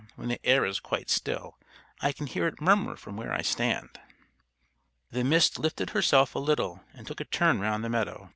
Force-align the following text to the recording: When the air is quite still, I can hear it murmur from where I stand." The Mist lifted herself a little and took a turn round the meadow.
When 0.15 0.29
the 0.29 0.43
air 0.43 0.65
is 0.65 0.79
quite 0.79 1.11
still, 1.11 1.59
I 2.01 2.11
can 2.11 2.25
hear 2.25 2.47
it 2.47 2.59
murmur 2.59 2.95
from 2.95 3.17
where 3.17 3.31
I 3.31 3.43
stand." 3.43 3.99
The 5.11 5.23
Mist 5.23 5.59
lifted 5.59 5.91
herself 5.91 6.33
a 6.33 6.39
little 6.39 6.81
and 6.95 7.05
took 7.05 7.19
a 7.21 7.25
turn 7.25 7.59
round 7.59 7.83
the 7.83 7.89
meadow. 7.89 8.27